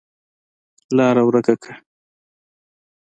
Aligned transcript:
لاره 0.95 1.21
ورکه 1.27 1.55
کړه. 1.61 1.75